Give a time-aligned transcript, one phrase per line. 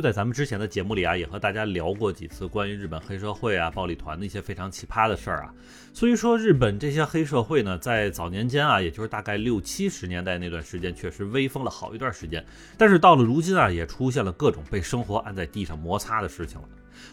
[0.00, 5.52] 就在咱们之前的节目里啊，也和大家聊过几次关于日本黑社会啊、暴力团的一些非常奇葩的事儿啊。
[5.92, 12.42] 所以说，日本这些黑社会呢，在早年间啊，也就是大概六七十年代那段时间，确实威风了好一段时间。
[12.78, 16.66] 但是到了如今啊，也出现了各种被生活按在地上摩擦的事情了。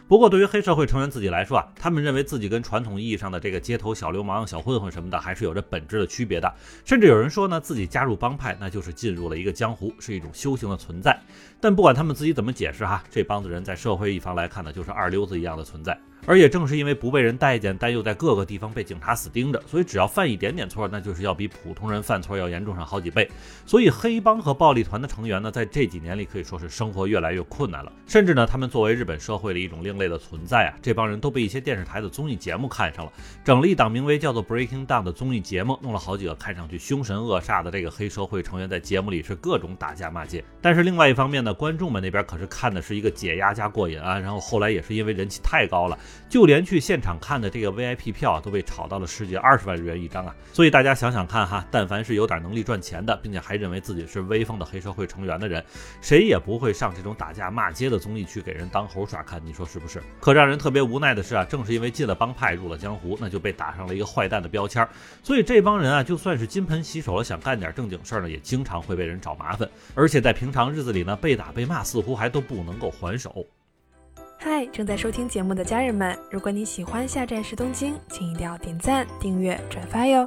[0.08, 6.54] 不过，对于黑社会成员自己来说啊，他们认为自己跟传统意义上的这个街头小流氓、小混混什么的，还是有着本质的区别的。
[6.86, 11.20] 甚至有人说呢，自己加入帮派，那就是进入了一个江湖，是一种修行的存在。
[11.59, 15.98] 但不管他们自己怎么解释哈，这帮子人在社会一方来看呢，就是二流子一样的存在。
[16.27, 23.31] 而也正是因为不被人待见，但又在各个地方被警察死盯着，所以只要犯一点点错，那就是要比普通人犯错要严重上好几倍。
[23.66, 27.90] 所以黑帮和暴力团的成员呢，在这几年里可以说是生活越来越困难了。
[28.05, 33.12] 甚至呢，他们作为日本社会的一种另类的存在啊，这帮人都被一些电视台的综艺节目看上了，
[33.45, 40.44] 整了一档名为叫做 Breaking Down 的综艺节目，弄了好几个看上去凶神恶煞的这个黑社会成员在节目里是各种打架骂街。
[40.61, 44.20] 但是另外一方面呢，观众们那边可是看的是一个解压加过瘾啊。
[44.20, 45.98] 然后后来也是因为人气太高了。
[46.30, 50.36] 就连去现场看的这个 VIP 票都被炒到了十几二十万日元一张啊！
[50.52, 55.64] 所以大家想想看哈，但凡是有点能力赚钱的，并且还认为自己是威风的黑社会成员的人，
[56.02, 60.02] 谁也不会上这种打架骂街的综艺去给人当猴耍看，你说是不是？
[60.20, 64.88] 可让人特别无奈的是啊，正是因为进了帮派入了江湖，那就被打上了一个坏蛋的标签，
[65.23, 73.45] 所以这帮人啊，就算是金盆洗手了，想干点正经事儿呢，也经常会被人找麻烦，而且在平常日子里呢，被打被骂似乎还都不能够还手。
[74.50, 80.26] 嗨，正在收听节目的家人们，如果你喜欢下站是东京，请一定要点赞、订阅、转发哟！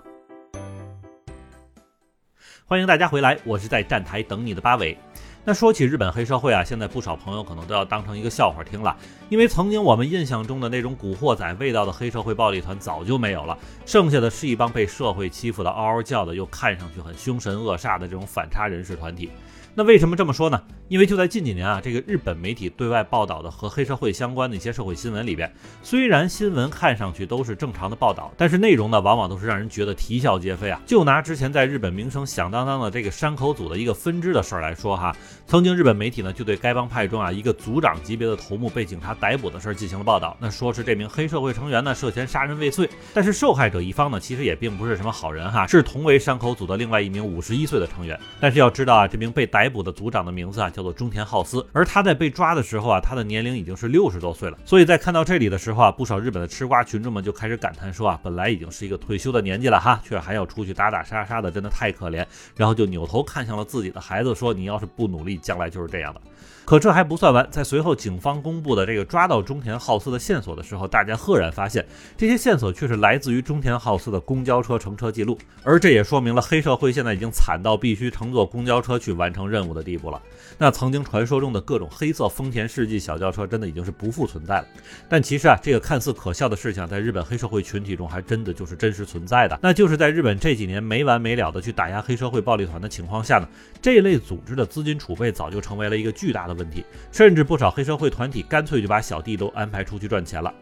[2.67, 4.95] 欢迎大家回来，我是在站台等你的八尾。
[5.43, 8.95] 那说起日本黑社会啊，现在不少朋友可能都要当成一个笑话听了，
[9.31, 19.31] 因为曾经我们印象中的那种古惑仔味道的黑社会暴力团早就没有了，剩下的是一帮被社会欺负的嗷嗷叫的，又看上去很凶神恶煞的这种反差人士团体。
[19.75, 20.63] 那为什么这么说呢？
[20.91, 25.49] 因为就在近几年啊，这个日本媒体对外报道的和黑社会相关的一些社会新闻里边，
[25.85, 30.83] 虽然新闻看上去都是正常的报道，但是内容呢，往往都是让人觉得啼笑皆非啊。
[30.85, 35.15] 就拿之前在日本名声响当当的这个山口组的一个分支的事儿来说哈，
[35.47, 40.37] 曾经日本媒体呢就对该帮派中啊一个组长级别的头目被警察逮捕的事儿进行了报道。
[40.41, 48.19] 那说是这名黑社会成员呢涉嫌杀人未遂，但是受害者一方呢其实也并不是什么好人哈，是同为山口组的另外一名五十一岁的成员。
[48.41, 54.57] 但是要知道啊，这名被逮捕的组长的名字啊叫叫做中田浩司，而他在被抓的时候啊，他的年龄已经是六十多岁了。
[54.65, 62.25] 所以在看到这里的时候啊，不少日本的吃瓜群众们就开始感叹说啊，本来已经是一个退休的年纪了哈，却还要出去打打杀杀的，真的太可怜。
[62.57, 66.21] 然后就扭头看向了自己的孩子，说：“你要是不努力，将来就是这样的。”
[66.65, 71.85] 可这还不算完，在随后警方公布的这个抓到中田浩司的线索的时候，大家赫然发现，
[72.17, 80.23] 这些线索却是来自于中田浩司的公交车乘车记录，而这也说明了黑社会现在已经惨到必须乘坐公交车去完成任务的地步了。
[80.59, 84.67] 那曾经传说中的各种黑色丰田世纪小轿车，真的已经是不复存在了。
[85.09, 89.59] 但其实啊，这个看似可笑的事情，在日本黑社会群体中，还真的就是真实存在的。
[89.63, 93.49] 那就是在日本这几年没完没了的去打压黑社会暴力团的情况下呢，
[93.83, 100.53] 这类组织的资金储备早就成为了一个巨大的问题，甚至不少黑社会团体干脆就把小弟都安排出去赚钱了。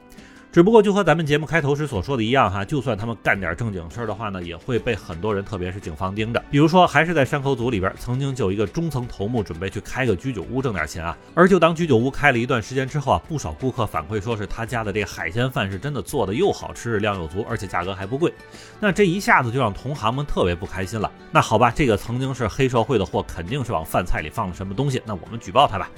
[0.59, 6.43] 只不过就和咱们节目开头时所说的一样哈，就算他们干点正经事儿的话呢，也会被很多人，特别是警方盯着。
[6.51, 11.17] 比如说，还是在山口组里边，曾经就有一个中层头目准备去开个居酒屋挣点钱啊。
[11.33, 18.35] 而就当居酒屋开了一段时间之后啊，不少顾客反馈说是他家的这海鲜饭是真的做的又好吃，量又足，而且价格还不贵。
[18.81, 21.09] 那这一下子就让同行们特别不开心了。
[21.31, 25.89] 那好吧，这个曾经是黑社会的货，肯定是往饭菜里放了什么东西，那我们举报他吧。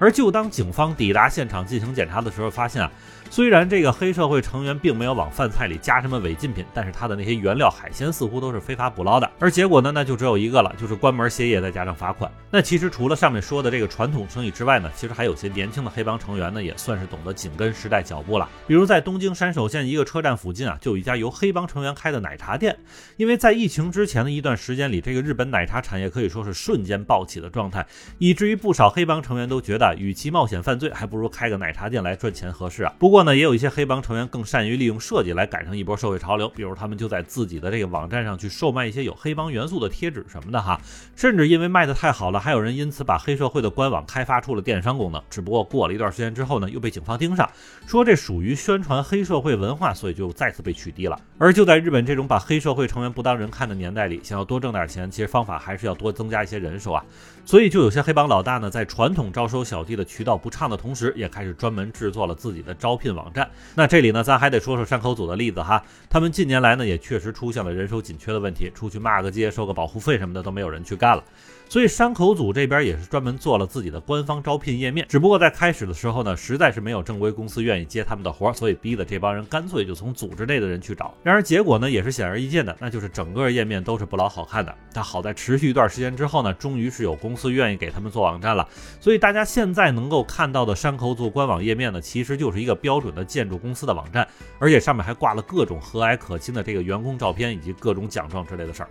[0.00, 2.90] 而就当警方抵达现场进行检查的时候，发现啊。
[3.32, 9.30] 虽然这个黑社会成员并没有往饭菜里加什么违禁品，但是他的那些原料海鲜似乎都是非法捕捞的。
[9.38, 12.28] 而结果呢，那就只有一个了，就是关门歇业，再加上罚款。
[12.50, 18.48] 那其实除了上面说的这个传统生意之外呢，其实还有些年轻的黑帮成员呢，也算是懂得紧跟时代脚步了。
[18.66, 22.76] 比如在东京山手线一个车站附近啊，就有一家由黑帮成员开的奶茶店。
[23.16, 27.86] 因为在疫情之前的一段时间里，这个日本奶茶产业可以说是瞬间暴起的状态，
[28.18, 32.92] 以至于不少黑帮成员都觉得，与其冒险犯罪，还不如开个奶茶店来赚钱合适啊。
[32.98, 33.20] 不过。
[33.22, 40.80] 呢，也有一些黑帮成员更善于利用设计来赶上一波社会潮流，比如他们就在自己的这个网站上去售卖一些有黑帮元素的贴纸什么的哈，
[41.14, 45.22] 甚至因为卖的太好了，还有人因此把黑社会的官网开发出了电商功能。
[45.28, 47.46] 只不过过了一段时间之后呢，又被警方盯上，
[47.86, 51.20] 说这属于宣传黑社会文化，所以就再次被取缔了。
[51.36, 57.04] 而就在日本这种把黑社会成员不当人看的年代里，想要多挣点钱，其实方法还是要多增加一些人手啊。
[57.44, 63.10] 所以就有些黑帮老大呢，在传统招收小弟的渠道不畅的同时，也开始专门制作了自己的招聘。
[63.10, 63.50] 网站。
[63.74, 71.24] 那这里呢，咱还得说说山口组的例子哈，他们近年来呢也确实出现了人手紧缺的问题，出去骂个街、收个保护费什么的都没有人去干了。
[71.70, 81.14] 所以山口组这边也是专门做了自己的官方招聘页面，只不过在开始的时候呢，实在是没有正规公司愿意接他们的活，所以逼得这帮人干脆就从组织内的人去找。
[81.22, 84.74] 然而结果呢，也是显而易见的，那就是整个页面都是不老好看的。
[84.92, 88.68] 但好在持续一段时间之后呢，终于是有公司愿意给他们做网站了。
[89.00, 94.26] 所以大家现在能够看到的山口组官网页面呢，其实就是一个标准的建筑公司的网站，
[94.58, 98.88] 而且上面还挂了各种和蔼可亲的这个员工照片以及各种奖状之类的事儿。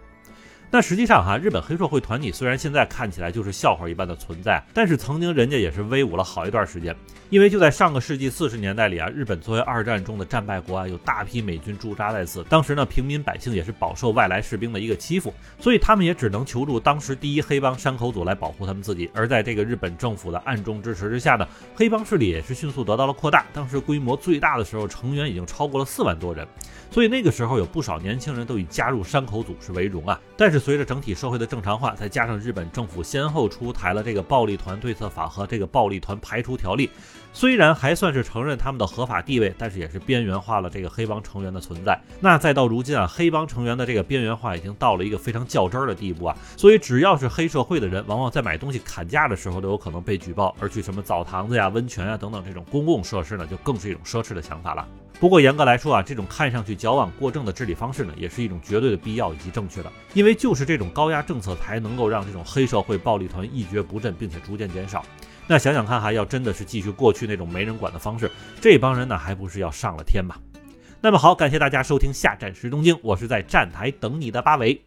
[0.72, 6.96] 那实际上哈，日本黑社会团体虽然现在看起来就是笑话一般的存在，但是曾经人家也是威武了好一段时间。
[7.32, 12.44] 因为就在上个世纪四十年代里啊，日本作为二战中的战败国啊，有大批美军驻扎在此。
[12.44, 19.10] 当时呢，平民百姓也是饱受外来士兵的一个欺负，所以他们也只能求助当时第一黑帮山口组来保护他们自己。
[19.14, 23.44] 而在这个日本政府的暗中支持之下呢，黑帮势力也是迅速得到了扩大。
[23.54, 26.48] 当时规模最大的时候，成员已经超过了四万多人。
[26.92, 30.20] 所以那个时候有不少年轻人都以加入山口组是为荣啊。
[30.36, 36.90] 但是随着整体社会的正常化，再加上日本政府先后出台了这个暴力团对策法和这个暴力团排除条例。
[37.32, 42.00] 虽然还算是承认他们的合法地位，但是也是边缘化了这个黑帮成员的存在。
[42.20, 46.36] 那再到如今啊，黑帮成员的这个边缘化已经到了一个非常较真儿的地步啊。
[46.58, 50.56] 所以只要是黑社会的人，往往在买东西砍价的时候都有可能被举报。
[50.60, 54.88] 而去什么澡堂子呀、温泉呀等等这种公共设施呢，就更是一种奢侈的想法了。
[55.20, 59.92] 不过严格来说啊，这种看上去矫枉过正的治理方式呢，也是一种绝对的必要以及正确的。
[60.14, 65.04] 因为就是这种高压政策，才能够让这种黑社会暴力团一蹶不振，并且逐渐减少。
[65.52, 68.30] 那想想看哈，要真的是继续过去那种没人管的方式，
[68.62, 70.36] 这帮人呢还不是要上了天吗？
[71.02, 74.80] 那么好，感谢大家收听下站时东京，我是在站台等你的八尾。